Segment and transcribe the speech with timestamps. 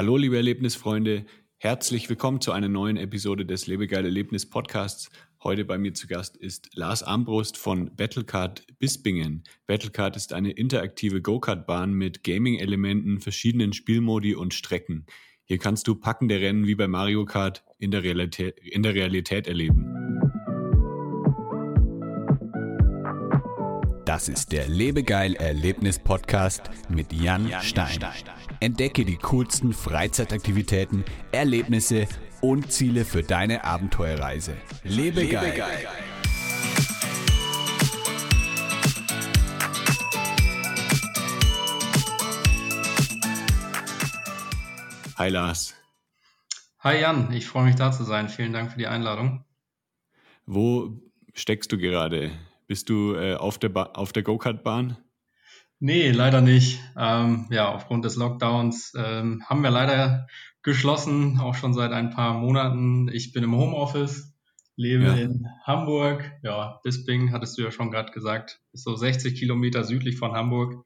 [0.00, 1.26] Hallo, liebe Erlebnisfreunde.
[1.58, 5.10] Herzlich willkommen zu einer neuen Episode des Lebegeil Erlebnis Podcasts.
[5.44, 9.44] Heute bei mir zu Gast ist Lars Ambrust von Battlecard Bispingen.
[9.66, 15.04] Battlecard ist eine interaktive Go-Kart-Bahn mit Gaming-Elementen, verschiedenen Spielmodi und Strecken.
[15.44, 19.46] Hier kannst du packende Rennen wie bei Mario Kart in der Realität, in der Realität
[19.48, 20.09] erleben.
[24.10, 27.96] Das ist der Lebegeil Erlebnis Podcast mit Jan, Stein.
[28.58, 32.08] Entdecke die coolsten Freizeitaktivitäten, Erlebnisse
[32.40, 34.56] und Ziele für deine Abenteuerreise.
[34.82, 35.54] Lebe, Lebe geil.
[35.56, 35.86] geil.
[45.18, 45.76] Hi Lars.
[46.80, 48.28] Hi Jan, ich freue mich da zu sein.
[48.28, 49.44] Vielen Dank für die Einladung.
[50.46, 51.00] Wo
[51.32, 52.32] steckst du gerade?
[52.70, 54.96] Bist du äh, auf der, ba auf der Go-Kart-Bahn?
[55.80, 56.78] Nee, leider nicht.
[56.96, 60.28] Ähm, ja, aufgrund des Lockdowns ähm, haben wir leider
[60.62, 63.08] geschlossen, auch schon seit ein paar Monaten.
[63.08, 64.32] Ich bin im Homeoffice,
[64.76, 65.14] lebe ja.
[65.14, 66.30] in Hamburg.
[66.44, 70.84] Ja, Bisping hattest du ja schon gerade gesagt, ist so 60 Kilometer südlich von Hamburg.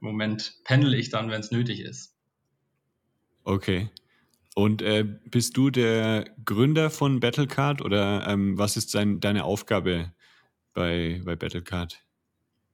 [0.00, 2.14] Im Moment pendel ich dann, wenn es nötig ist.
[3.42, 3.90] Okay.
[4.54, 10.12] Und äh, bist du der Gründer von Battlecard oder ähm, was ist dein, deine Aufgabe
[10.74, 12.04] bei, bei Battlecard?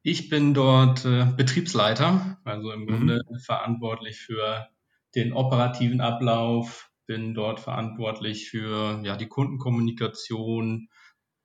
[0.03, 2.87] Ich bin dort äh, Betriebsleiter, also im mhm.
[2.87, 4.69] Grunde verantwortlich für
[5.15, 10.89] den operativen Ablauf, bin dort verantwortlich für ja, die Kundenkommunikation,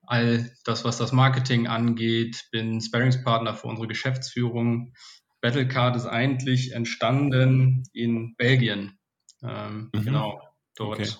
[0.02, 4.94] all das, was das Marketing angeht, bin Sparringspartner für unsere Geschäftsführung.
[5.40, 8.98] Battlecard ist eigentlich entstanden in Belgien.
[9.42, 10.04] Ähm, mhm.
[10.04, 10.40] Genau,
[10.76, 11.10] dort, okay.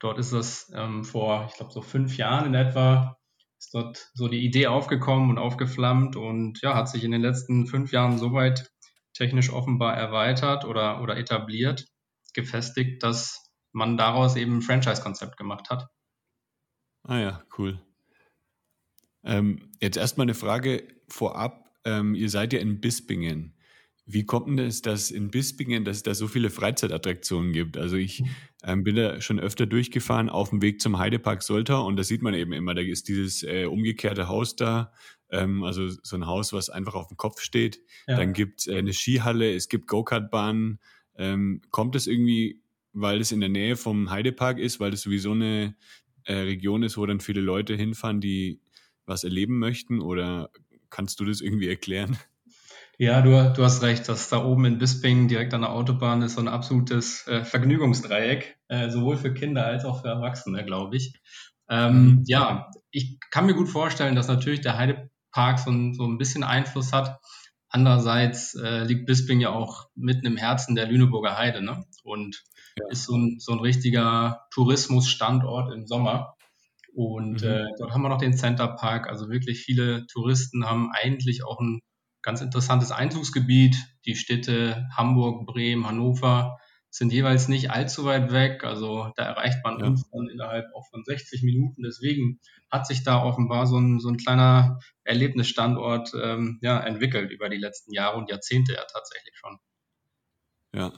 [0.00, 3.17] dort ist das ähm, vor, ich glaube, so fünf Jahren in etwa
[3.58, 7.66] ist dort so die Idee aufgekommen und aufgeflammt und ja, hat sich in den letzten
[7.66, 8.70] fünf Jahren soweit
[9.14, 11.86] technisch offenbar erweitert oder, oder etabliert,
[12.34, 15.88] gefestigt, dass man daraus eben ein Franchise-Konzept gemacht hat.
[17.02, 17.80] Ah ja, cool.
[19.24, 21.70] Ähm, jetzt erstmal eine Frage vorab.
[21.84, 23.54] Ähm, ihr seid ja in Bispingen.
[24.06, 27.76] Wie kommt denn es, dass in Bispingen, dass es da so viele Freizeitattraktionen gibt?
[27.76, 28.22] Also ich
[28.64, 32.22] ähm, bin da schon öfter durchgefahren auf dem Weg zum Heidepark Soltau und da sieht
[32.22, 34.92] man eben immer, da ist dieses äh, umgekehrte Haus da,
[35.30, 37.80] ähm, also so ein Haus, was einfach auf dem Kopf steht.
[38.06, 38.16] Ja.
[38.16, 40.80] Dann gibt es äh, eine Skihalle, es gibt Go-Kart-Bahnen.
[41.16, 45.32] Ähm, kommt es irgendwie, weil es in der Nähe vom Heidepark ist, weil es sowieso
[45.32, 45.76] eine
[46.24, 48.60] äh, Region ist, wo dann viele Leute hinfahren, die
[49.06, 50.00] was erleben möchten?
[50.00, 50.50] Oder
[50.90, 52.16] kannst du das irgendwie erklären?
[53.00, 56.34] Ja, du, du hast recht, dass da oben in Bisping direkt an der Autobahn ist
[56.34, 61.14] so ein absolutes äh, Vergnügungsdreieck, äh, sowohl für Kinder als auch für Erwachsene, glaube ich.
[61.70, 62.24] Ähm, mhm.
[62.26, 66.42] ja, ich kann mir gut vorstellen, dass natürlich der Heidepark so ein, so ein bisschen
[66.42, 67.20] Einfluss hat.
[67.68, 71.84] Andererseits äh, liegt Bisping ja auch mitten im Herzen der Lüneburger Heide ne?
[72.02, 72.42] und
[72.80, 72.88] ja.
[72.90, 76.34] ist so ein, so ein richtiger Tourismusstandort im Sommer.
[76.94, 77.48] Und mhm.
[77.48, 79.08] äh, dort haben wir noch den Center Park.
[79.08, 81.80] Also wirklich viele Touristen haben eigentlich auch ein
[82.22, 83.76] ganz interessantes Einzugsgebiet.
[84.04, 86.58] Die Städte Hamburg, Bremen, Hannover
[86.90, 88.64] sind jeweils nicht allzu weit weg.
[88.64, 89.86] Also da erreicht man ja.
[89.86, 91.82] uns dann innerhalb auch von 60 Minuten.
[91.82, 92.40] Deswegen
[92.70, 97.58] hat sich da offenbar so ein, so ein kleiner Erlebnisstandort ähm, ja, entwickelt über die
[97.58, 99.58] letzten Jahre und Jahrzehnte ja tatsächlich schon.
[100.74, 100.92] Ja.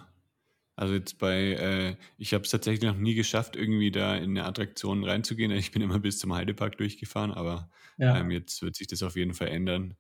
[0.77, 4.47] Also jetzt bei, äh, ich habe es tatsächlich noch nie geschafft, irgendwie da in eine
[4.47, 5.51] Attraktion reinzugehen.
[5.51, 8.17] Ich bin immer bis zum Heidepark durchgefahren, aber ja.
[8.17, 9.97] ähm, jetzt wird sich das auf jeden Fall ändern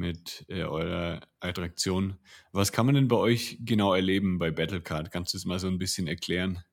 [0.00, 2.18] mit äh, eurer Attraktion.
[2.52, 5.12] Was kann man denn bei euch genau erleben bei Battlecard?
[5.12, 6.64] Kannst du es mal so ein bisschen erklären?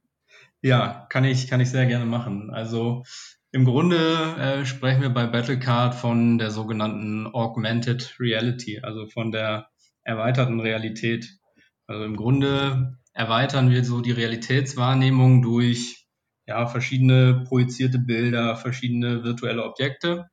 [0.62, 2.50] Ja, kann ich, kann ich sehr gerne machen.
[2.50, 3.04] Also
[3.52, 9.68] im Grunde äh, sprechen wir bei Battlecard von der sogenannten Augmented Reality, also von der
[10.04, 11.38] erweiterten Realität.
[11.86, 16.08] Also im Grunde erweitern wir so die Realitätswahrnehmung durch
[16.48, 20.30] ja, verschiedene projizierte Bilder, verschiedene virtuelle Objekte.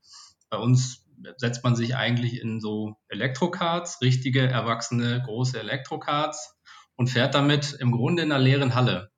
[0.49, 1.04] Bei uns
[1.37, 6.57] setzt man sich eigentlich in so Elektrokarts, richtige, erwachsene, große Elektrokarts
[6.97, 9.11] und fährt damit im Grunde in einer leeren Halle.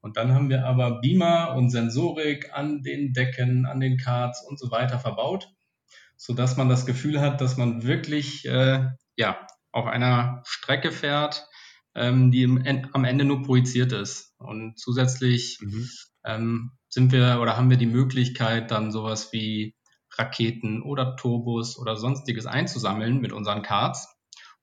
[0.00, 4.58] Und dann haben wir aber Beamer und Sensorik an den Decken, an den Karts und
[4.58, 5.48] so weiter verbaut,
[6.16, 11.48] so dass man das Gefühl hat, dass man wirklich äh, ja auf einer Strecke fährt,
[11.94, 14.34] ähm, die im, am Ende nur projiziert ist.
[14.38, 15.88] Und zusätzlich mhm.
[16.24, 19.74] ähm, sind wir oder haben wir die Möglichkeit, dann sowas wie
[20.18, 24.08] Raketen oder Turbos oder sonstiges einzusammeln mit unseren Cards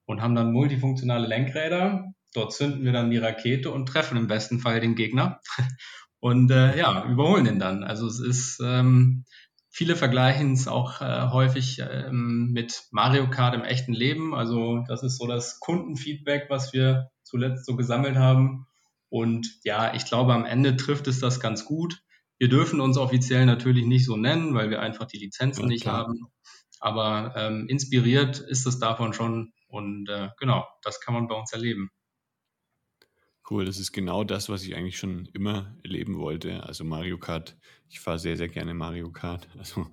[0.06, 2.14] und haben dann multifunktionale Lenkräder.
[2.34, 5.40] Dort zünden wir dann die Rakete und treffen im besten Fall den Gegner
[6.20, 7.84] und äh, ja, überholen den dann.
[7.84, 9.26] Also es ist, ähm,
[9.70, 14.34] viele vergleichen es auch äh, häufig ähm, mit Mario Kart im echten Leben.
[14.34, 18.68] Also das ist so das Kundenfeedback, was wir zuletzt so gesammelt haben.
[19.10, 22.02] Und ja, ich glaube, am Ende trifft es das ganz gut.
[22.44, 25.88] Wir dürfen uns offiziell natürlich nicht so nennen, weil wir einfach die Lizenzen ja, nicht
[25.88, 26.28] haben.
[26.82, 29.54] Aber ähm, inspiriert ist es davon schon.
[29.70, 31.90] Und äh, genau, das kann man bei uns erleben.
[33.50, 36.64] Cool, das ist genau das, was ich eigentlich schon immer erleben wollte.
[36.64, 37.58] Also Mario Kart,
[37.88, 39.48] ich fahre sehr, sehr gerne Mario Kart.
[39.58, 39.88] Also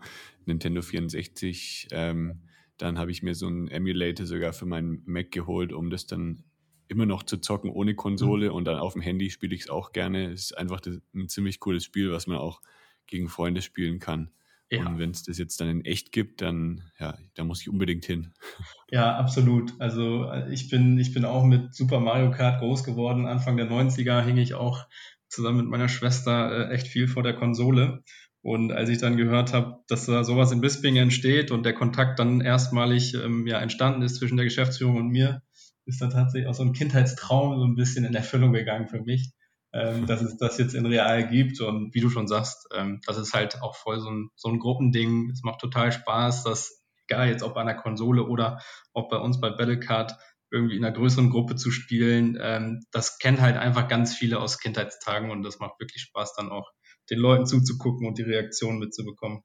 [0.44, 1.87] Nintendo 64.
[1.93, 2.49] Ähm,
[2.79, 6.43] dann habe ich mir so einen Emulator sogar für meinen Mac geholt, um das dann
[6.91, 8.55] immer noch zu zocken ohne Konsole mhm.
[8.57, 10.33] und dann auf dem Handy spiele ich es auch gerne.
[10.33, 10.81] Es ist einfach
[11.15, 12.61] ein ziemlich cooles Spiel, was man auch
[13.07, 14.31] gegen Freunde spielen kann.
[14.71, 14.87] Ja.
[14.87, 18.05] Und wenn es das jetzt dann in echt gibt, dann ja, da muss ich unbedingt
[18.05, 18.33] hin.
[18.93, 19.73] Ja, absolut.
[19.79, 23.27] Also ich bin, ich bin auch mit Super Mario Kart groß geworden.
[23.27, 24.85] Anfang der 90er hing ich auch
[25.29, 28.03] zusammen mit meiner Schwester äh, echt viel vor der Konsole.
[28.43, 32.19] Und als ich dann gehört habe, dass da sowas in Bisping entsteht und der Kontakt
[32.19, 35.43] dann erstmalig ähm, ja, entstanden ist zwischen der Geschäftsführung und mir,
[35.87, 39.32] ist da tatsächlich auch so ein Kindheitstraum so ein bisschen in Erfüllung gegangen für mich,
[39.73, 41.61] ähm, dass es das jetzt in real gibt.
[41.61, 44.59] Und wie du schon sagst, ähm, das ist halt auch voll so ein, so ein
[44.59, 45.31] Gruppending.
[45.31, 48.61] Es macht total Spaß, dass egal jetzt ob bei einer Konsole oder
[48.93, 50.17] auch bei uns bei Battlecard
[50.53, 54.59] irgendwie in einer größeren Gruppe zu spielen, ähm, das kennen halt einfach ganz viele aus
[54.59, 56.71] Kindheitstagen und das macht wirklich Spaß dann auch
[57.09, 59.43] den Leuten zuzugucken und die Reaktionen mitzubekommen.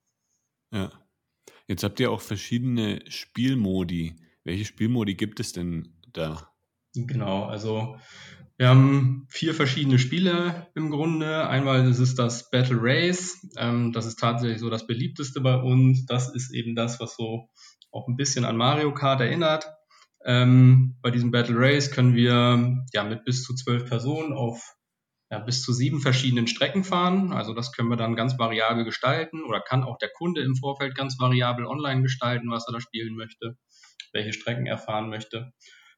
[0.72, 0.92] Ja.
[1.68, 4.16] Jetzt habt ihr auch verschiedene Spielmodi.
[4.44, 6.50] Welche Spielmodi gibt es denn da?
[6.96, 7.98] Genau, also
[8.58, 11.48] wir haben vier verschiedene Spiele im Grunde.
[11.48, 13.46] Einmal ist es das Battle Race.
[13.58, 16.06] Ähm, das ist tatsächlich so das beliebteste bei uns.
[16.06, 17.50] Das ist eben das, was so
[17.92, 19.68] auch ein bisschen an Mario Kart erinnert.
[20.24, 24.76] Ähm, bei diesem Battle Race können wir ja mit bis zu zwölf Personen auf
[25.30, 27.34] ja, bis zu sieben verschiedenen Strecken fahren.
[27.34, 30.96] Also das können wir dann ganz variabel gestalten oder kann auch der Kunde im Vorfeld
[30.96, 33.58] ganz variabel online gestalten, was er da spielen möchte,
[34.14, 35.52] welche Strecken er fahren möchte.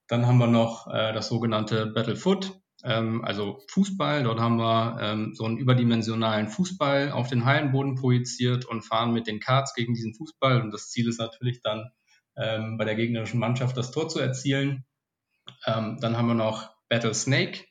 [0.07, 4.23] Dann haben wir noch äh, das sogenannte Battlefoot, ähm, also Fußball.
[4.23, 9.27] Dort haben wir ähm, so einen überdimensionalen Fußball auf den Hallenboden projiziert und fahren mit
[9.27, 10.61] den Karts gegen diesen Fußball.
[10.61, 11.89] Und das Ziel ist natürlich dann
[12.37, 14.85] ähm, bei der gegnerischen Mannschaft das Tor zu erzielen.
[15.65, 17.65] Ähm, dann haben wir noch Battle Snake.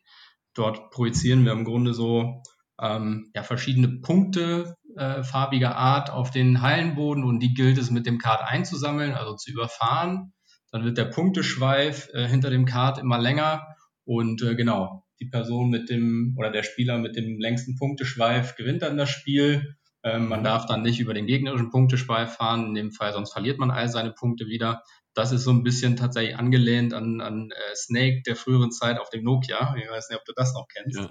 [0.54, 2.42] Dort projizieren wir im Grunde so
[2.80, 8.06] ähm, ja, verschiedene Punkte äh, farbiger Art auf den Hallenboden und die gilt es mit
[8.06, 10.32] dem Kart einzusammeln, also zu überfahren.
[10.76, 13.66] Dann wird der Punkteschweif äh, hinter dem Kart immer länger
[14.04, 18.82] und äh, genau, die Person mit dem oder der Spieler mit dem längsten Punkteschweif gewinnt
[18.82, 19.74] dann das Spiel.
[20.02, 23.58] Ähm, man darf dann nicht über den gegnerischen Punkteschweif fahren, in dem Fall, sonst verliert
[23.58, 24.82] man all seine Punkte wieder.
[25.14, 29.08] Das ist so ein bisschen tatsächlich angelehnt an, an äh, Snake der früheren Zeit auf
[29.08, 29.76] dem Nokia.
[29.82, 30.98] Ich weiß nicht, ob du das noch kennst.
[30.98, 31.08] Ja,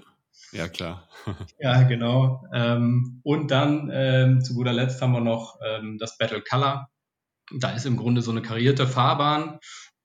[0.52, 1.08] ja klar.
[1.58, 2.44] ja, genau.
[2.54, 6.88] Ähm, und dann ähm, zu guter Letzt haben wir noch ähm, das Battle Color.
[7.54, 9.58] Da ist im Grunde so eine karierte Fahrbahn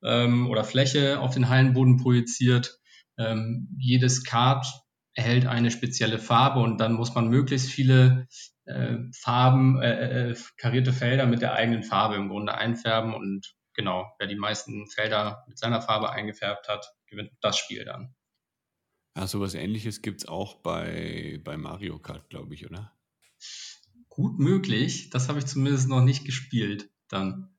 [0.04, 2.80] ähm, oder Fläche auf den Hallenboden projiziert.
[3.18, 4.66] Ähm, jedes Kart
[5.14, 8.28] erhält eine spezielle Farbe und dann muss man möglichst viele
[8.66, 14.14] äh, Farben, äh, äh, karierte Felder mit der eigenen Farbe im Grunde einfärben und genau,
[14.20, 18.16] wer die meisten Felder mit seiner Farbe eingefärbt hat, gewinnt das Spiel dann.
[19.18, 22.94] Ja, sowas ähnliches gibt es auch bei, bei Mario Kart, glaube ich, oder?
[24.08, 25.10] Gut möglich.
[25.10, 27.50] Das habe ich zumindest noch nicht gespielt dann.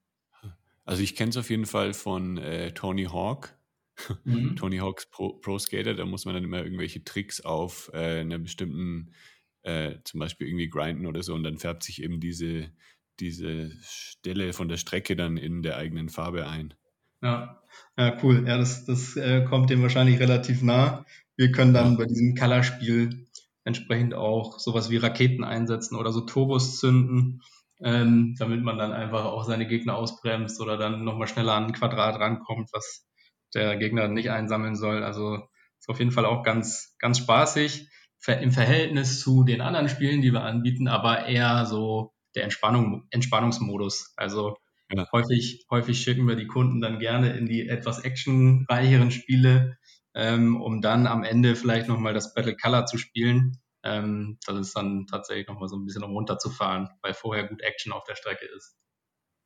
[0.85, 3.57] Also ich kenne es auf jeden Fall von äh, Tony Hawk.
[4.25, 4.57] Mhm.
[4.57, 8.39] Tony Hawks Pro, Pro, Skater, da muss man dann immer irgendwelche Tricks auf äh, einer
[8.39, 9.13] bestimmten,
[9.63, 12.73] äh, zum Beispiel irgendwie grinden oder so und dann färbt sich eben diese,
[13.21, 16.73] diese Stelle von der Strecke dann in der eigenen Farbe ein.
[17.21, 17.63] Ja,
[17.99, 18.45] ja cool.
[18.49, 21.05] Ja, das, das äh, kommt dem wahrscheinlich relativ nah.
[21.37, 21.99] Wir können dann ja.
[21.99, 23.27] bei diesem Color-Spiel
[23.65, 27.43] entsprechend auch sowas wie Raketen einsetzen oder so Turbos zünden,
[27.85, 31.73] ähm, damit man dann einfach auch seine Gegner ausbremst oder dann nochmal schneller an ein
[31.73, 33.07] Quadrat rankommt, was
[33.55, 35.03] der Gegner nicht einsammeln soll.
[35.03, 35.39] Also
[35.79, 37.89] ist auf jeden Fall auch ganz, ganz spaßig
[38.29, 44.13] im Verhältnis zu den anderen Spielen, die wir anbieten, aber eher so der Entspannung, Entspannungsmodus.
[44.17, 44.57] Also
[44.91, 45.07] ja.
[45.13, 49.77] häufig, häufig schicken wir die Kunden dann gerne in die etwas actionreicheren Spiele,
[50.15, 53.59] ähm, um dann am Ende vielleicht nochmal das Battle Color zu spielen.
[53.85, 57.93] Ähm, das ist dann tatsächlich nochmal so ein bisschen um runterzufahren, weil vorher gut Action
[57.93, 58.77] auf der Strecke ist.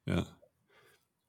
[0.07, 0.27] Ja.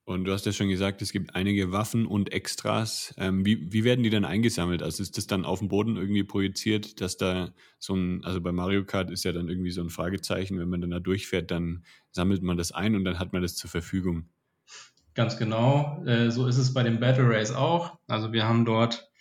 [0.07, 3.13] Und du hast ja schon gesagt, es gibt einige Waffen und Extras.
[3.17, 4.81] Ähm, wie, wie werden die dann eingesammelt?
[4.81, 8.53] Also ist das dann auf dem Boden irgendwie projiziert, dass da so ein, also bei
[8.53, 11.83] Mario Kart ist ja dann irgendwie so ein Fragezeichen, wenn man dann da durchfährt, dann
[12.11, 14.29] sammelt man das ein und dann hat man das zur Verfügung.
[15.13, 16.01] Ganz genau.
[16.05, 17.97] Äh, so ist es bei dem Battle Race auch.
[18.07, 19.11] Also wir haben dort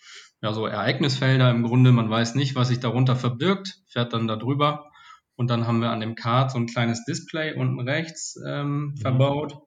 [0.41, 1.91] ja so Ereignisfelder im Grunde.
[1.91, 4.91] Man weiß nicht, was sich darunter verbirgt, fährt dann da drüber.
[5.35, 8.97] Und dann haben wir an dem Kart so ein kleines Display unten rechts ähm, mhm.
[8.97, 9.57] verbaut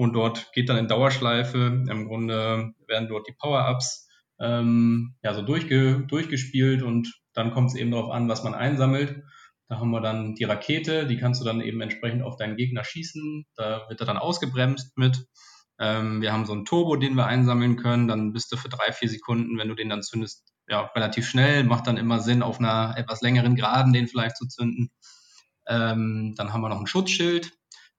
[0.00, 4.08] und dort geht dann in Dauerschleife, im Grunde werden dort die Power-Ups
[4.40, 9.22] ähm, ja, so durchge durchgespielt und dann kommt es eben darauf an, was man einsammelt.
[9.68, 12.82] Da haben wir dann die Rakete, die kannst du dann eben entsprechend auf deinen Gegner
[12.82, 13.44] schießen.
[13.56, 15.26] Da wird er dann ausgebremst mit.
[15.80, 18.06] Ähm, wir haben so einen Turbo, den wir einsammeln können.
[18.06, 21.64] Dann bist du für drei, vier Sekunden, wenn du den dann zündest, ja, relativ schnell.
[21.64, 24.90] Macht dann immer Sinn, auf einer etwas längeren Geraden den vielleicht zu zünden.
[25.66, 27.52] Ähm, dann haben wir noch ein Schutzschild.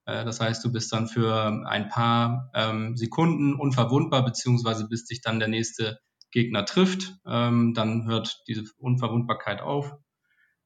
[0.06, 5.22] Äh, das heißt, du bist dann für ein paar ähm, Sekunden unverwundbar, beziehungsweise bis dich
[5.22, 6.00] dann der nächste
[6.32, 7.16] Gegner trifft.
[7.26, 9.94] Ähm, dann hört diese Unverwundbarkeit auf.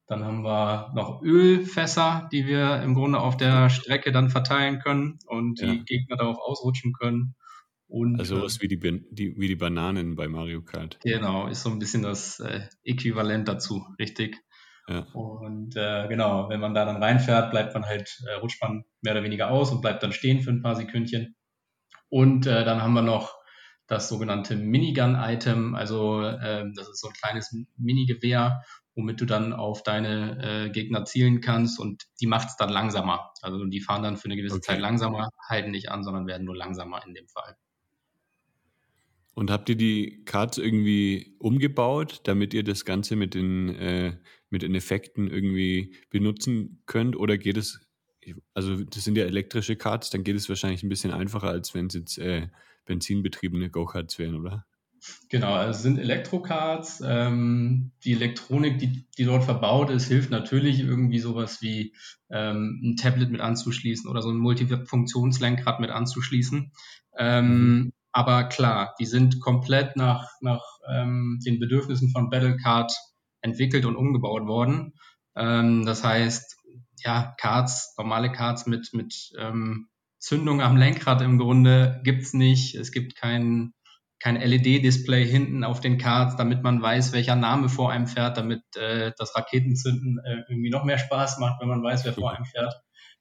[0.06, 5.18] Dann haben wir noch Ölfässer, die wir im Grunde auf der Strecke dann verteilen können
[5.26, 5.82] und die ja.
[5.84, 7.34] Gegner darauf ausrutschen können.
[7.88, 10.98] Und, also was äh, wie die, die, wie die Bananen bei Mario Kart.
[11.02, 14.42] Genau, ist so ein bisschen das äh, Äquivalent dazu, richtig.
[14.88, 15.00] Ja.
[15.12, 19.14] Und äh, genau, wenn man da dann reinfährt, bleibt man halt, äh, rutscht man mehr
[19.14, 21.34] oder weniger aus und bleibt dann stehen für ein paar Sekündchen.
[22.08, 23.34] Und äh, dann haben wir noch
[23.88, 28.62] das sogenannte Minigun-Item, also äh, das ist so ein kleines Minigewehr,
[28.96, 33.30] womit du dann auf deine äh, Gegner zielen kannst und die macht es dann langsamer.
[33.42, 34.72] Also die fahren dann für eine gewisse okay.
[34.72, 37.56] Zeit langsamer, halten nicht an, sondern werden nur langsamer in dem Fall.
[39.34, 44.16] Und habt ihr die Cards irgendwie umgebaut, damit ihr das Ganze mit den, äh,
[44.48, 47.16] mit den Effekten irgendwie benutzen könnt?
[47.16, 47.86] Oder geht es,
[48.54, 51.88] also das sind ja elektrische Cards, dann geht es wahrscheinlich ein bisschen einfacher, als wenn
[51.88, 52.48] es jetzt äh,
[52.86, 54.64] benzinbetriebene Go-Karts wären, oder?
[55.28, 57.02] Genau, also es sind Elektrocards.
[57.04, 61.94] Ähm, die Elektronik, die, die dort verbaut ist, hilft natürlich irgendwie sowas wie
[62.30, 66.72] ähm, ein Tablet mit anzuschließen oder so ein Multifunktionslenkrad mit anzuschließen.
[67.18, 67.92] Ähm, mhm.
[68.12, 72.92] aber klar, die sind komplett nach, nach ähm, den Bedürfnissen von Battlecard
[73.40, 74.92] entwickelt und umgebaut worden.
[75.34, 76.56] Ähm, das heißt,
[77.04, 82.74] ja, Cards, normale Cards mit, mit ähm, Zündung am Lenkrad im Grunde gibt's nicht.
[82.74, 83.72] Es gibt kein,
[84.18, 88.62] kein LED-Display hinten auf den Cards, damit man weiß, welcher Name vor einem fährt, damit
[88.76, 92.46] äh, das Raketenzünden äh, irgendwie noch mehr Spaß macht, wenn man weiß, wer vor einem
[92.46, 92.74] fährt.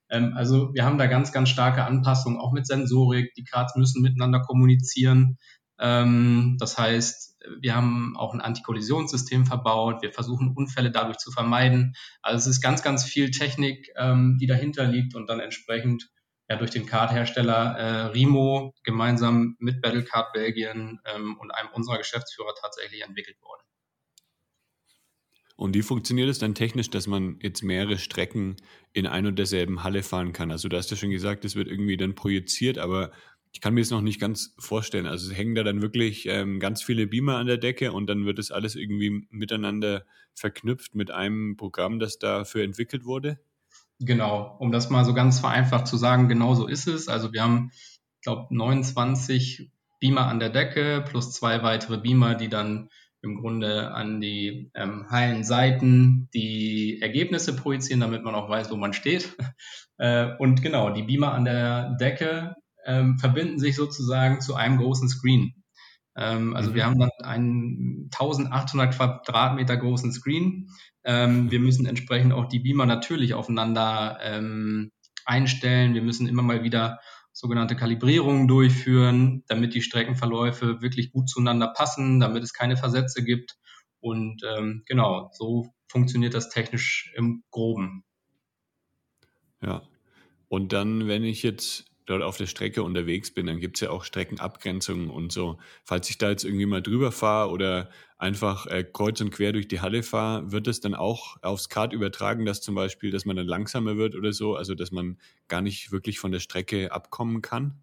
[0.10, 3.34] Ähm, also wir haben da ganz, ganz starke Anpassungen, auch mit Sensorik.
[3.36, 5.38] Die Cards müssen miteinander kommunizieren.
[5.80, 10.02] Ähm, das heißt, wir haben auch ein Antikollisionssystem verbaut.
[10.02, 11.94] Wir versuchen Unfälle dadurch zu vermeiden.
[12.22, 16.10] Also es ist ganz, ganz viel Technik, ähm, die dahinter liegt und dann entsprechend
[16.50, 22.54] ja durch den Card-Hersteller äh, Rimo gemeinsam mit Battlecard Belgien ähm, und einem unserer Geschäftsführer
[22.62, 23.62] tatsächlich entwickelt worden.
[25.58, 28.58] Und wie funktioniert es dann technisch, dass man jetzt mehrere Strecken
[28.92, 30.52] in ein und derselben Halle fahren kann?
[30.52, 33.12] Also du hast ja schon gesagt, es wird irgendwie dann projiziert, aber
[33.54, 35.08] ich kann mir das noch nicht ganz vorstellen.
[35.08, 38.38] Also hängen da dann wirklich ähm, ganz viele Beamer an der Decke und dann wird
[38.38, 43.40] das alles irgendwie miteinander verknüpft mit einem Programm, das dafür entwickelt wurde?
[44.00, 47.08] Genau, um das mal so ganz vereinfacht zu sagen, genau so ist es.
[47.08, 52.50] Also wir haben, ich glaube, 29 Beamer an der Decke plus zwei weitere Beamer, die
[52.50, 52.90] dann
[53.22, 58.76] im Grunde an die ähm, heilen Seiten die Ergebnisse projizieren, damit man auch weiß, wo
[58.76, 59.36] man steht.
[59.98, 65.08] Äh, und genau, die Beamer an der Decke ähm, verbinden sich sozusagen zu einem großen
[65.08, 65.64] Screen.
[66.16, 66.76] Ähm, also mhm.
[66.76, 70.70] wir haben dann einen 1800 Quadratmeter großen Screen,
[71.04, 74.92] ähm, wir müssen entsprechend auch die Beamer natürlich aufeinander ähm,
[75.24, 75.94] einstellen.
[75.94, 77.00] Wir müssen immer mal wieder
[77.32, 83.56] sogenannte Kalibrierungen durchführen, damit die Streckenverläufe wirklich gut zueinander passen, damit es keine Versätze gibt.
[84.00, 84.44] Und
[84.86, 88.04] genau, so funktioniert das technisch im Groben.
[89.62, 89.82] Ja.
[90.48, 93.90] Und dann, wenn ich jetzt dort auf der Strecke unterwegs bin, dann gibt es ja
[93.90, 95.58] auch Streckenabgrenzungen und so.
[95.84, 99.68] Falls ich da jetzt irgendwie mal drüber fahre oder einfach äh, kreuz und quer durch
[99.68, 103.36] die Halle fahre, wird es dann auch aufs Kart übertragen, dass zum Beispiel, dass man
[103.36, 107.42] dann langsamer wird oder so, also dass man gar nicht wirklich von der Strecke abkommen
[107.42, 107.82] kann?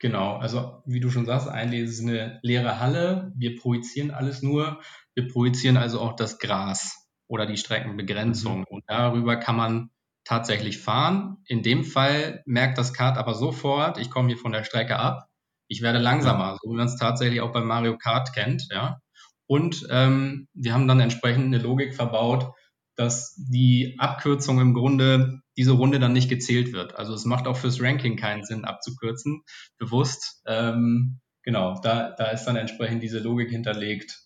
[0.00, 3.32] Genau, also wie du schon sagst, eigentlich ist es eine leere Halle.
[3.36, 4.80] Wir projizieren alles nur.
[5.14, 8.60] Wir projizieren also auch das Gras oder die Streckenbegrenzung.
[8.60, 8.66] Mhm.
[8.68, 9.90] Und darüber kann man
[10.28, 11.38] tatsächlich fahren.
[11.46, 15.26] In dem Fall merkt das Kart aber sofort, ich komme hier von der Strecke ab,
[15.68, 19.00] ich werde langsamer, so wie man es tatsächlich auch bei Mario Kart kennt, ja.
[19.46, 22.52] Und ähm, wir haben dann entsprechend eine Logik verbaut,
[22.94, 26.96] dass die Abkürzung im Grunde diese Runde dann nicht gezählt wird.
[26.96, 29.44] Also es macht auch fürs Ranking keinen Sinn abzukürzen,
[29.78, 30.42] bewusst.
[30.46, 34.24] Ähm, genau, da, da ist dann entsprechend diese Logik hinterlegt.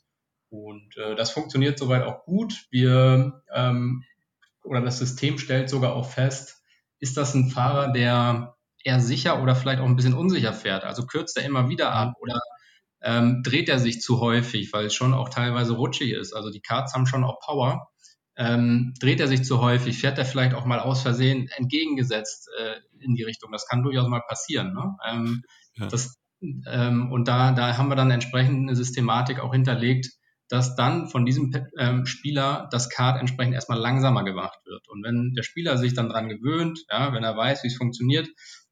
[0.49, 2.66] Und äh, das funktioniert soweit auch gut.
[2.71, 4.02] Wir ähm,
[4.62, 6.62] oder das System stellt sogar auch fest,
[6.99, 8.54] ist das ein Fahrer, der
[8.85, 10.85] eher sicher oder vielleicht auch ein bisschen unsicher fährt?
[10.85, 12.40] Also kürzt er immer wieder ab oder
[13.02, 16.33] ähm, dreht er sich zu häufig, weil es schon auch teilweise rutschig ist.
[16.33, 17.88] Also die Karts haben schon auch Power.
[18.35, 22.76] Ähm, dreht er sich zu häufig, fährt er vielleicht auch mal aus Versehen entgegengesetzt äh,
[23.04, 23.52] in die Richtung.
[23.52, 24.73] Das kann durchaus mal passieren.
[24.73, 24.97] Ne?
[25.07, 25.42] Ähm,
[25.75, 25.88] ja.
[25.88, 26.16] Das
[26.66, 30.11] ähm, und da, da haben wir dann entsprechend eine Systematik auch hinterlegt,
[30.49, 34.88] dass dann von diesem ähm, Spieler das Card entsprechend erstmal langsamer gemacht wird.
[34.88, 38.28] Und wenn der Spieler sich dann dran gewöhnt, ja, wenn er weiß, wie es funktioniert,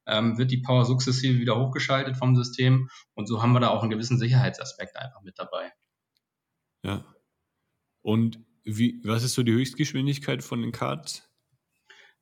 [0.07, 2.89] ähm, wird die Power sukzessive wieder hochgeschaltet vom System.
[3.15, 5.73] Und so haben wir da auch einen gewissen Sicherheitsaspekt einfach mit dabei.
[6.83, 7.05] Ja.
[8.03, 11.29] Und wie, was ist so die Höchstgeschwindigkeit von den Cards?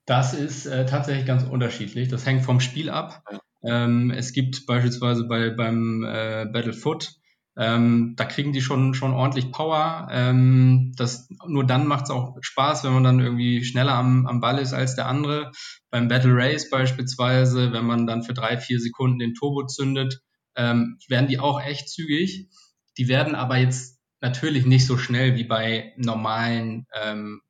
[0.07, 2.09] Das ist äh, tatsächlich ganz unterschiedlich.
[2.09, 3.23] Das hängt vom Spiel ab.
[3.31, 3.41] Ja.
[3.63, 7.13] Ähm, es gibt beispielsweise bei, beim äh, Battlefoot,
[7.59, 10.07] ähm, da kriegen die schon, schon ordentlich Power.
[10.13, 14.41] Ähm, das, nur dann macht es auch Spaß, wenn man dann irgendwie schneller am, am
[14.41, 15.51] Ball ist als der andere.
[15.91, 20.21] Beim Battle Race beispielsweise, wenn man dann für drei, vier Sekunden den Turbo zündet,
[20.55, 22.49] ähm, werden die auch echt zügig.
[22.97, 27.43] Die werden aber jetzt natürlich nicht so schnell wie bei normalen, ähm,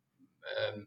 [0.43, 0.81] äh,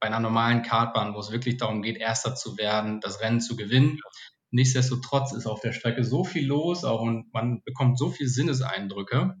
[0.00, 3.54] bei einer normalen Kartbahn, wo es wirklich darum geht, Erster zu werden, das Rennen zu
[3.54, 4.00] gewinnen.
[4.50, 9.34] Nichtsdestotrotz ist auf der Strecke so viel los auch und man bekommt so viel Sinneseindrücke,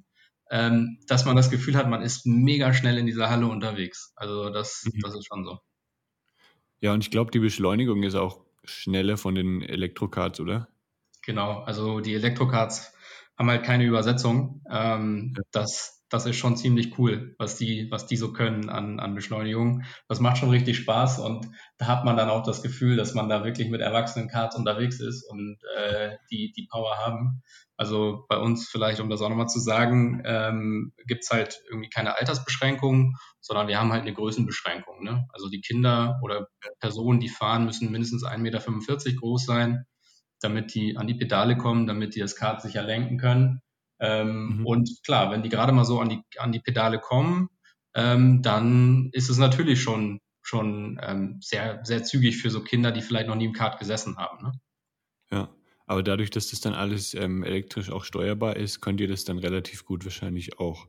[0.50, 4.12] ähm, dass man das Gefühl hat, man ist mega schnell in dieser Halle unterwegs.
[4.16, 5.00] Also das, mhm.
[5.00, 5.58] das ist schon so.
[6.80, 10.68] Ja, und ich glaube, die Beschleunigung ist auch schneller von den Elektrokarts, oder?
[11.22, 12.92] Genau, also die Elektrokarts
[13.38, 14.62] haben halt keine Übersetzung.
[14.70, 15.42] Ähm, ja.
[15.52, 19.82] Das das ist schon ziemlich cool, was die, was die so können an, an Beschleunigung.
[20.08, 21.48] Das macht schon richtig Spaß und
[21.78, 25.00] da hat man dann auch das Gefühl, dass man da wirklich mit erwachsenen Karts unterwegs
[25.00, 27.42] ist und äh, die, die Power haben.
[27.76, 32.16] Also bei uns vielleicht, um das auch nochmal zu sagen, ähm, gibt halt irgendwie keine
[32.16, 35.02] Altersbeschränkungen, sondern wir haben halt eine Größenbeschränkung.
[35.02, 35.26] Ne?
[35.32, 36.48] Also die Kinder oder
[36.78, 38.60] Personen, die fahren, müssen mindestens 1,45 Meter
[39.18, 39.84] groß sein,
[40.40, 43.60] damit die an die Pedale kommen, damit die das Kart sicher lenken können.
[43.98, 44.66] Ähm, mhm.
[44.66, 47.48] Und klar, wenn die gerade mal so an die, an die Pedale kommen,
[47.94, 53.02] ähm, dann ist es natürlich schon, schon ähm, sehr, sehr zügig für so Kinder, die
[53.02, 54.44] vielleicht noch nie im Kart gesessen haben.
[54.44, 54.52] Ne?
[55.30, 55.48] Ja,
[55.86, 59.38] aber dadurch, dass das dann alles ähm, elektrisch auch steuerbar ist, könnt ihr das dann
[59.38, 60.86] relativ gut wahrscheinlich auch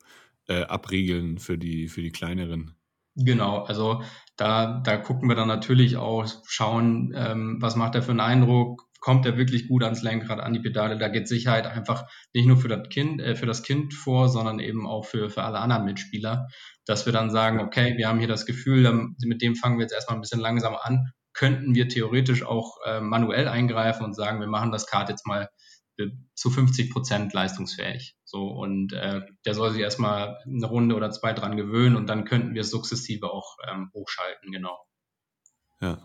[0.48, 2.76] äh, abriegeln für die, für die kleineren.
[3.16, 4.04] Genau, also
[4.36, 8.87] da, da gucken wir dann natürlich auch, schauen, ähm, was macht er für einen Eindruck,
[9.08, 10.98] kommt er wirklich gut ans Lenkrad, an die Pedale.
[10.98, 14.60] Da geht Sicherheit einfach nicht nur für das Kind, äh, für das Kind vor, sondern
[14.60, 16.50] eben auch für, für alle anderen Mitspieler,
[16.86, 19.94] dass wir dann sagen, okay, wir haben hier das Gefühl, mit dem fangen wir jetzt
[19.94, 24.48] erstmal ein bisschen langsamer an, könnten wir theoretisch auch äh, manuell eingreifen und sagen, wir
[24.48, 25.48] machen das Kart jetzt mal
[25.96, 28.18] äh, zu 50 Prozent leistungsfähig.
[28.26, 32.26] So und äh, der soll sich erstmal eine Runde oder zwei dran gewöhnen und dann
[32.26, 34.78] könnten wir es sukzessive auch ähm, hochschalten, genau.
[35.80, 35.98] Ja.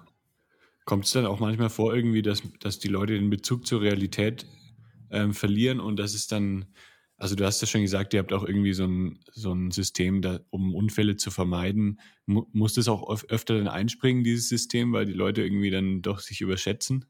[0.84, 4.46] Kommt es dann auch manchmal vor, irgendwie, dass, dass die Leute den Bezug zur Realität
[5.10, 6.64] ähm, verlieren und das ist dann,
[7.16, 10.22] also du hast ja schon gesagt, ihr habt auch irgendwie so ein, so ein System,
[10.22, 12.00] da, um Unfälle zu vermeiden.
[12.26, 16.18] Mu muss das auch öfter dann einspringen, dieses System, weil die Leute irgendwie dann doch
[16.18, 17.04] sich überschätzen?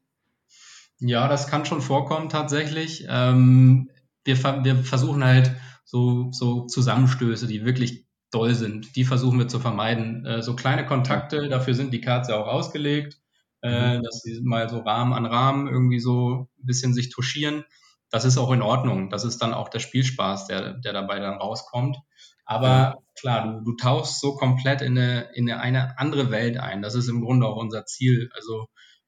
[0.99, 3.05] Ja, das kann schon vorkommen tatsächlich.
[3.09, 3.89] Ähm,
[4.23, 9.59] wir, wir versuchen halt so, so Zusammenstöße, die wirklich doll sind, die versuchen wir zu
[9.59, 10.25] vermeiden.
[10.25, 13.22] Äh, so kleine Kontakte, dafür sind die Cards ja auch ausgelegt
[13.63, 14.03] äh, mhm.
[14.03, 17.63] dass sie mal so Rahmen an Rahmen irgendwie so ein bisschen sich touchieren.
[18.11, 19.09] Das ist auch in Ordnung.
[19.09, 21.97] Das ist dann auch der Spielspaß, der, der dabei dann rauskommt.
[22.45, 26.81] Aber klar, du, du tauchst so komplett in eine, in eine andere Welt ein.
[26.81, 28.29] Das ist im Grunde auch unser Ziel.
[28.35, 28.67] Also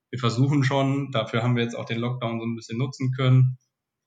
[0.10, 3.58] wir versuchen schon, dafür haben wir jetzt auch den Lockdown so ein bisschen nutzen können.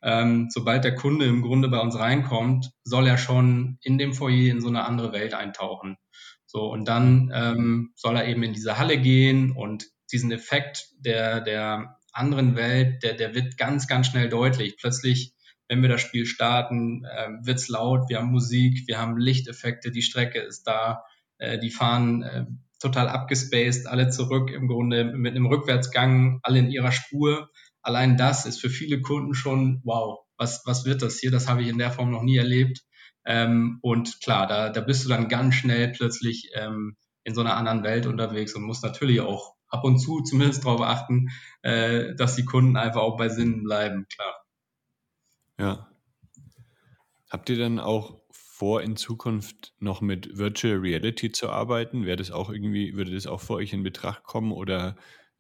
[0.01, 4.51] Ähm, sobald der Kunde im Grunde bei uns reinkommt, soll er schon in dem Foyer
[4.51, 5.97] in so eine andere Welt eintauchen.
[6.47, 11.41] So, und dann ähm, soll er eben in diese Halle gehen und diesen Effekt der,
[11.41, 14.77] der anderen Welt, der, der wird ganz, ganz schnell deutlich.
[14.77, 15.35] Plötzlich,
[15.69, 20.03] wenn wir das Spiel starten, äh, wird's laut, wir haben Musik, wir haben Lichteffekte, die
[20.03, 21.05] Strecke ist da,
[21.39, 22.47] äh, die fahren äh,
[22.81, 27.51] total abgespaced, alle zurück im Grunde mit einem Rückwärtsgang, alle in ihrer Spur.
[27.83, 31.31] Allein das ist für viele Kunden schon, wow, was, was wird das hier?
[31.31, 32.83] Das habe ich in der Form noch nie erlebt.
[33.25, 37.57] Ähm, und klar, da, da bist du dann ganz schnell plötzlich ähm, in so einer
[37.57, 41.29] anderen Welt unterwegs und musst natürlich auch ab und zu zumindest darauf achten,
[41.63, 44.45] äh, dass die Kunden einfach auch bei Sinnen bleiben, klar.
[45.59, 45.89] Ja.
[47.31, 52.07] Habt ihr dann auch vor, in Zukunft noch mit Virtual Reality zu arbeiten?
[52.07, 54.97] Wäre das auch irgendwie, würde das auch für euch in Betracht kommen oder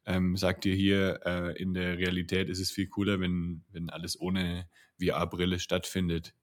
[0.06, 4.20] ähm, sagt ihr hier, äh, in der Realität ist es viel cooler, wenn, wenn alles
[4.20, 4.68] ohne
[5.00, 6.34] VR-Brille stattfindet?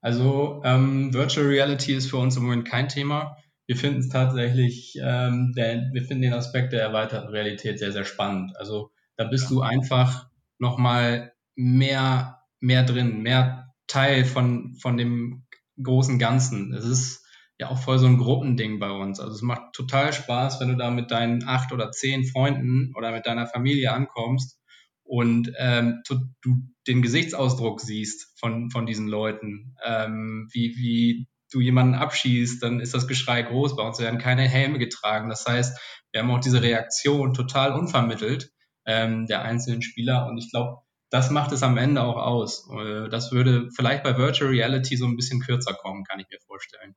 [0.00, 4.98] Also ähm, Virtual Reality ist für uns im Moment kein Thema wir finden es tatsächlich,
[5.02, 8.56] ähm, der, wir finden den Aspekt der erweiterten Realität sehr, sehr spannend.
[8.56, 15.46] Also da bist du einfach nochmal mehr, mehr drin, mehr Teil von, von dem
[15.82, 16.72] großen Ganzen.
[16.74, 17.24] Es ist
[17.58, 19.18] ja auch voll so ein Gruppending bei uns.
[19.18, 23.12] Also es macht total Spaß, wenn du da mit deinen acht oder zehn Freunden oder
[23.12, 24.60] mit deiner Familie ankommst
[25.06, 31.60] und ähm, du, du den Gesichtsausdruck siehst von, von diesen Leuten, ähm, wie, wie du
[31.60, 33.76] jemanden abschießt, dann ist das Geschrei groß.
[33.76, 35.28] Bei uns werden keine Helme getragen.
[35.28, 35.78] Das heißt,
[36.12, 38.50] wir haben auch diese Reaktion total unvermittelt
[38.86, 40.26] ähm, der einzelnen Spieler.
[40.26, 40.78] Und ich glaube,
[41.10, 42.68] das macht es am Ende auch aus.
[42.70, 46.38] Äh, das würde vielleicht bei Virtual Reality so ein bisschen kürzer kommen, kann ich mir
[46.46, 46.94] vorstellen.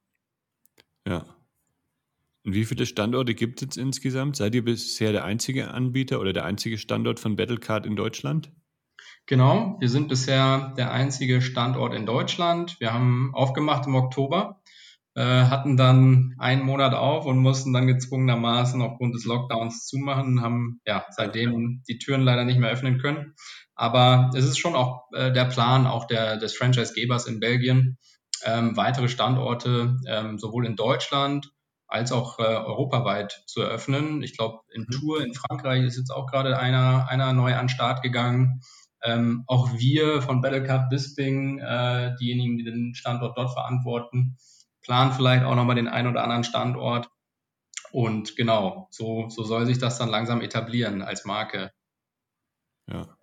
[1.07, 1.25] Ja.
[2.45, 4.37] Und wie viele Standorte gibt es insgesamt?
[4.37, 8.51] Seid ihr bisher der einzige Anbieter oder der einzige Standort von Battlecard in Deutschland?
[9.25, 12.79] Genau, wir sind bisher der einzige Standort in Deutschland.
[12.79, 14.61] Wir haben aufgemacht im Oktober,
[15.15, 20.81] äh, hatten dann einen Monat auf und mussten dann gezwungenermaßen aufgrund des Lockdowns zumachen, haben
[20.85, 23.35] ja seitdem die Türen leider nicht mehr öffnen können.
[23.75, 27.97] Aber es ist schon auch äh, der Plan auch der, des Franchise-Gebers in Belgien,
[28.43, 31.51] ähm, weitere Standorte ähm, sowohl in Deutschland
[31.87, 34.21] als auch äh, europaweit zu eröffnen.
[34.21, 34.91] Ich glaube, in mhm.
[34.91, 38.61] Tour in Frankreich ist jetzt auch gerade einer, einer neu an den Start gegangen.
[39.03, 44.37] Ähm, auch wir von Battlecard Bisping, äh, diejenigen, die den Standort dort verantworten,
[44.81, 47.09] planen vielleicht auch nochmal den einen oder anderen Standort.
[47.91, 51.71] Und genau, so, so soll sich das dann langsam etablieren als Marke.
[52.87, 53.17] Ja,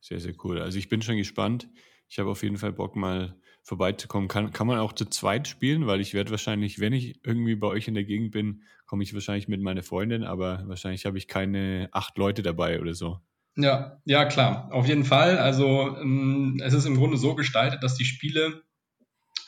[0.00, 0.60] sehr, sehr cool.
[0.60, 1.68] Also ich bin schon gespannt.
[2.08, 4.28] Ich habe auf jeden Fall Bock, mal vorbeizukommen.
[4.28, 7.68] Kann, kann man auch zu zweit spielen, weil ich werde wahrscheinlich, wenn ich irgendwie bei
[7.68, 11.28] euch in der Gegend bin, komme ich wahrscheinlich mit meiner Freundin, aber wahrscheinlich habe ich
[11.28, 13.20] keine acht Leute dabei oder so.
[13.56, 15.38] Ja, ja, klar, auf jeden Fall.
[15.38, 18.62] Also ähm, es ist im Grunde so gestaltet, dass die Spiele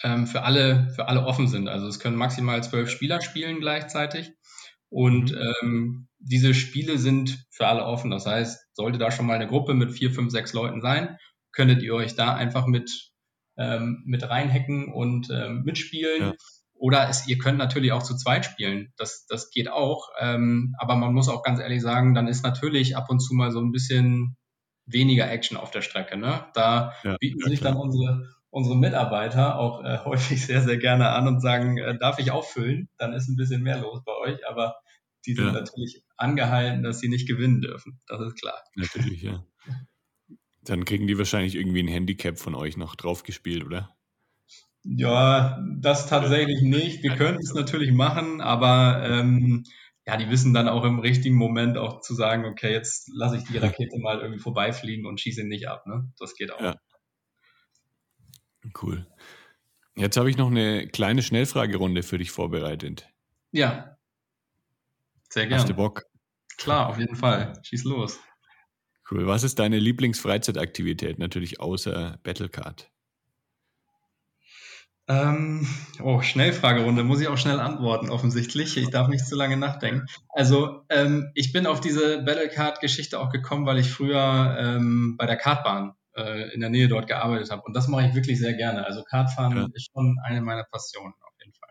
[0.03, 1.69] ähm, für alle für alle offen sind.
[1.69, 4.33] Also es können maximal zwölf Spieler spielen gleichzeitig
[4.89, 5.53] und mhm.
[5.63, 8.11] ähm, diese Spiele sind für alle offen.
[8.11, 11.17] Das heißt, sollte da schon mal eine Gruppe mit vier, fünf, sechs Leuten sein,
[11.53, 13.13] könntet ihr euch da einfach mit
[13.57, 16.23] ähm, mit reinhacken und ähm, mitspielen.
[16.23, 16.35] Ja.
[16.83, 18.93] Oder es, ihr könnt natürlich auch zu zweit spielen.
[18.97, 20.09] Das, das geht auch.
[20.19, 23.53] Ähm, aber man muss auch ganz ehrlich sagen, dann ist natürlich ab und zu mal
[23.53, 24.37] so ein bisschen
[24.85, 26.17] weniger Action auf der Strecke.
[26.17, 26.45] Ne?
[26.55, 31.11] Da ja, bieten ja, sich dann unsere, unsere Mitarbeiter auch äh, häufig sehr, sehr gerne
[31.11, 32.89] an und sagen, äh, darf ich auffüllen?
[32.99, 34.45] Dann ist ein bisschen mehr los bei euch.
[34.49, 34.75] Aber
[35.25, 35.53] die sind ja.
[35.53, 38.01] natürlich angehalten, dass sie nicht gewinnen dürfen.
[38.09, 38.61] Das ist klar.
[38.75, 39.47] Natürlich, ja.
[40.65, 43.97] Dann kriegen die wahrscheinlich irgendwie ein Handicap von euch noch draufgespielt, oder?
[44.85, 47.03] Ja, das tatsächlich nicht.
[47.03, 49.65] Wir können es natürlich machen, aber ähm,
[50.07, 53.45] ja, die wissen dann auch im richtigen Moment auch zu sagen, okay, jetzt lasse ich
[53.45, 55.87] die Rakete mal irgendwie vorbeifliegen und schieße ihn nicht ab.
[55.87, 56.11] Ne?
[56.19, 56.61] Das geht auch.
[56.61, 56.77] Ja.
[58.81, 59.07] Cool.
[59.95, 63.09] Jetzt habe ich noch eine kleine Schnellfragerunde für dich vorbereitet.
[63.53, 63.97] Ja.
[65.29, 65.61] Sehr gerne.
[65.61, 66.03] Hast du Bock?
[66.57, 67.53] Klar, auf jeden Fall.
[67.63, 68.19] Schieß los.
[69.11, 69.27] Cool.
[69.27, 71.19] Was ist deine Lieblingsfreizeitaktivität?
[71.19, 72.92] Natürlich außer Battlecard.
[75.13, 75.67] Ähm,
[76.03, 78.77] oh, Schnellfragerunde, muss ich auch schnell antworten, offensichtlich.
[78.77, 80.07] Ich darf nicht zu lange nachdenken.
[80.31, 85.37] Also, ähm, ich bin auf diese Battlecard-Geschichte auch gekommen, weil ich früher ähm, bei der
[85.37, 87.63] Kartbahn äh, in der Nähe dort gearbeitet habe.
[87.63, 88.87] Und das mache ich wirklich sehr gerne.
[88.87, 89.69] Also, Kartfahren ja.
[89.75, 91.71] ist schon eine meiner Passionen, auf jeden Fall.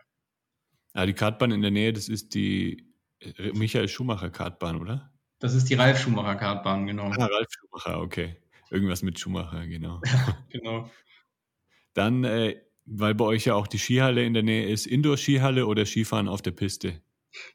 [0.94, 2.86] Ja, die Kartbahn in der Nähe, das ist die
[3.20, 5.10] äh, Michael Schumacher Kartbahn, oder?
[5.40, 7.06] Das ist die Ralf Schumacher Kartbahn, genau.
[7.06, 8.36] Ah, Ralf Schumacher, okay.
[8.70, 10.00] Irgendwas mit Schumacher, genau.
[10.50, 10.88] genau.
[11.94, 15.86] Dann, äh, weil bei euch ja auch die Skihalle in der Nähe ist, Indoor-Skihalle oder
[15.86, 17.00] Skifahren auf der Piste?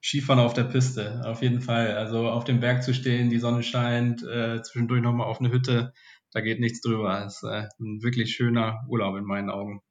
[0.01, 1.95] Skifahren auf der Piste, auf jeden Fall.
[1.97, 5.93] Also auf dem Berg zu stehen, die Sonne scheint, äh, zwischendurch nochmal auf eine Hütte,
[6.31, 7.19] da geht nichts drüber.
[7.21, 9.81] Das ist äh, ein wirklich schöner Urlaub in meinen Augen.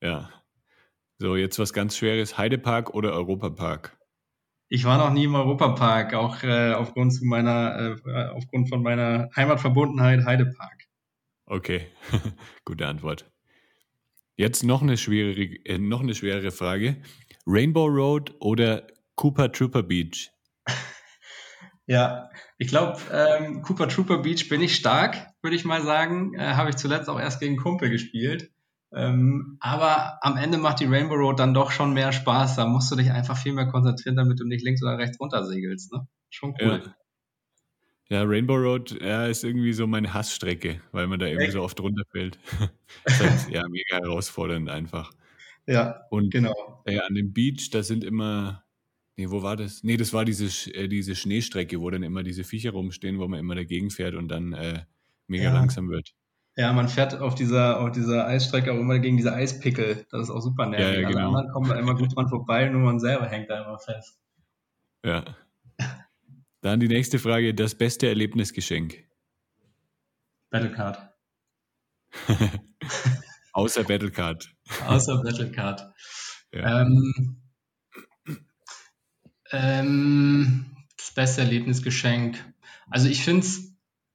[0.00, 0.30] Ja.
[1.18, 2.38] So, jetzt was ganz Schweres.
[2.38, 3.98] Heidepark oder Europapark?
[4.68, 9.30] Ich war noch nie im Europapark, auch äh, aufgrund, zu meiner, äh, aufgrund von meiner
[9.34, 10.84] Heimatverbundenheit Heidepark.
[11.46, 11.86] Okay,
[12.64, 13.30] gute Antwort.
[14.38, 16.98] Jetzt noch eine, schwierige, äh, noch eine schwere Frage.
[17.44, 20.30] Rainbow Road oder Cooper Trooper Beach?
[21.90, 26.34] Ja, ich glaube, ähm, Cooper Trooper Beach bin ich stark, würde ich mal sagen.
[26.34, 28.50] Äh, Habe ich zuletzt auch erst gegen Kumpel gespielt.
[28.92, 32.56] Ähm, aber am Ende macht die Rainbow Road dann doch schon mehr Spaß.
[32.56, 35.46] Da musst du dich einfach viel mehr konzentrieren, damit du nicht links oder rechts runter
[35.46, 35.90] segelst.
[35.90, 36.06] Ne?
[36.28, 36.82] Schon cool.
[36.84, 36.94] Ja.
[38.08, 38.22] Ja.
[38.22, 41.52] Rainbow Road ja, ist irgendwie so meine Hassstrecke, weil man da irgendwie Echt?
[41.54, 42.38] so oft runterfällt.
[43.08, 45.12] halt, ja, mega herausfordernd einfach.
[45.66, 46.82] Ja, und genau.
[46.86, 48.64] Äh, an dem Beach, da sind immer,
[49.16, 49.84] nee, wo war das?
[49.84, 53.38] Nee, das war diese, äh, diese Schneestrecke, wo dann immer diese Viecher rumstehen, wo man
[53.38, 54.84] immer dagegen fährt und dann äh,
[55.26, 55.52] mega ja.
[55.52, 56.14] langsam wird.
[56.56, 60.06] Ja, man fährt auf dieser, auf dieser Eisstrecke auch immer gegen diese Eispickel.
[60.10, 60.86] Das ist auch super nervig.
[60.86, 61.20] Ja, ja, genau.
[61.20, 64.18] Alle anderen kommen da immer gut dran vorbei, nur man selber hängt da immer fest.
[65.04, 65.24] Ja.
[66.60, 69.04] Dann die nächste Frage: Das beste Erlebnisgeschenk?
[70.50, 71.14] Battlecard.
[73.52, 74.50] Außer Battlecard.
[74.86, 75.92] Außer Battlecard.
[76.52, 76.82] Ja.
[76.82, 77.42] Ähm,
[79.50, 82.38] ähm, das beste Erlebnisgeschenk.
[82.90, 83.72] Also ich finde es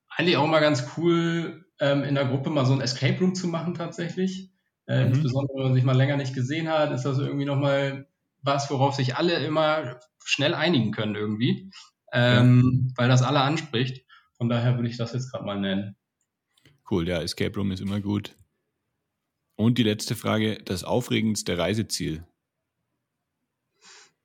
[0.09, 3.47] eigentlich auch mal ganz cool, ähm, in der Gruppe mal so ein Escape Room zu
[3.47, 4.51] machen tatsächlich.
[4.87, 5.13] Äh, mhm.
[5.13, 8.07] Insbesondere, wenn man sich mal länger nicht gesehen hat, ist das irgendwie nochmal
[8.41, 11.71] was, worauf sich alle immer schnell einigen können irgendwie,
[12.13, 12.93] ähm, ja.
[12.95, 14.05] weil das alle anspricht.
[14.37, 15.95] Von daher würde ich das jetzt gerade mal nennen.
[16.89, 18.35] Cool, ja, Escape Room ist immer gut.
[19.55, 22.23] Und die letzte Frage, das aufregendste Reiseziel?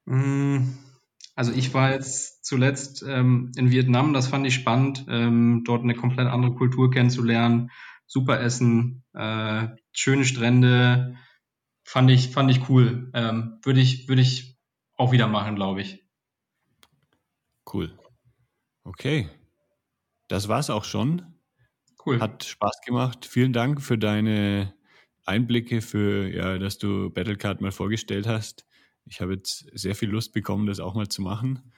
[0.06, 0.70] Mm,
[1.34, 5.94] also ich war jetzt zuletzt ähm, in Vietnam, das fand ich spannend, ähm, dort eine
[5.94, 7.70] komplett andere Kultur kennenzulernen,
[8.06, 11.16] super Essen, äh, schöne Strände,
[11.84, 13.10] fand ich, fand ich cool.
[13.14, 14.58] Ähm, würde ich, würde ich
[14.96, 16.07] auch wieder machen, glaube ich.
[17.72, 17.98] Cool.
[18.84, 19.28] Okay.
[20.28, 21.34] Das war's auch schon.
[22.04, 22.20] Cool.
[22.20, 23.26] Hat Spaß gemacht.
[23.26, 24.74] Vielen Dank für deine
[25.24, 28.66] Einblicke, für ja, dass du Battlecard mal vorgestellt hast.
[29.04, 31.72] Ich habe jetzt sehr viel Lust bekommen, das auch mal zu machen.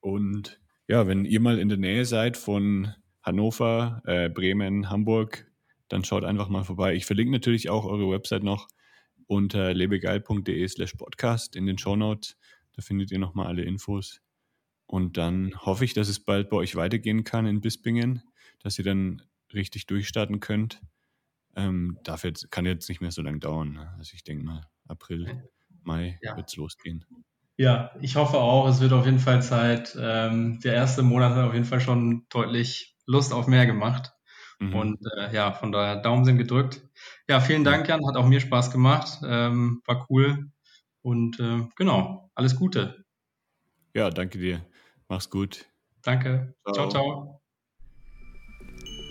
[0.00, 5.50] Und ja, wenn ihr mal in der Nähe seid von Hannover, äh, Bremen, Hamburg,
[5.88, 6.94] dann schaut einfach mal vorbei.
[6.94, 8.68] Ich verlinke natürlich auch eure Website noch
[9.26, 12.36] unter lebegeil.de slash podcast in den Show Notes.
[12.74, 14.22] Da findet ihr nochmal alle Infos.
[14.88, 18.22] Und dann hoffe ich, dass es bald bei euch weitergehen kann in Bispingen,
[18.62, 19.22] dass ihr dann
[19.52, 20.80] richtig durchstarten könnt.
[21.54, 23.72] Ähm, darf jetzt, kann jetzt nicht mehr so lange dauern.
[23.72, 23.94] Ne?
[23.98, 25.50] Also ich denke mal, April,
[25.82, 26.36] Mai ja.
[26.36, 27.04] wird es losgehen.
[27.58, 29.96] Ja, ich hoffe auch, es wird auf jeden Fall Zeit.
[30.00, 34.12] Ähm, der erste Monat hat auf jeden Fall schon deutlich Lust auf mehr gemacht.
[34.58, 34.74] Mhm.
[34.74, 36.80] Und äh, ja, von daher Daumen sind gedrückt.
[37.28, 38.06] Ja, vielen Dank, Jan.
[38.06, 39.20] Hat auch mir Spaß gemacht.
[39.22, 40.50] Ähm, war cool.
[41.02, 43.04] Und äh, genau, alles Gute.
[43.92, 44.64] Ja, danke dir.
[45.08, 45.66] Mach's gut.
[46.02, 46.54] Danke.
[46.64, 46.90] Ciao, ciao.
[46.90, 47.40] ciao.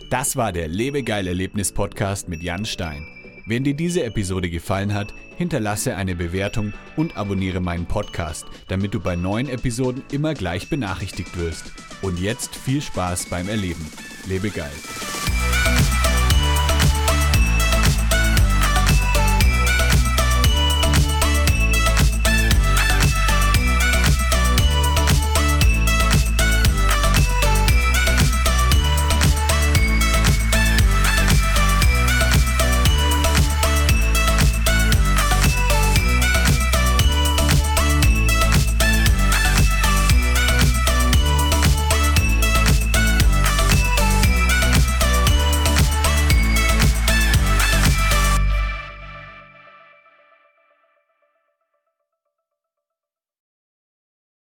[0.10, 3.06] Das war der Lebegeil Erlebnis Podcast mit Jan Stein.
[3.46, 9.00] Wenn dir diese Episode gefallen hat, hinterlasse eine Bewertung und abonniere meinen Podcast, damit du
[9.00, 11.72] bei neuen Episoden immer gleich benachrichtigt wirst.
[12.02, 13.86] Und jetzt viel Spaß beim Erleben.
[14.28, 14.72] Lebe geil.